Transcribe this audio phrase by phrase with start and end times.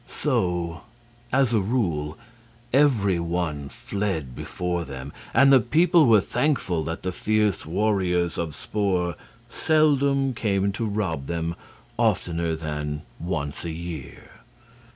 [0.09, 0.81] So,
[1.31, 2.17] as a rule,
[2.73, 8.55] every one fled before them, and the people were thankful that the fierce warriors of
[8.55, 9.13] Spor
[9.51, 11.53] seldom came to rob them
[11.99, 14.31] oftener than once a year.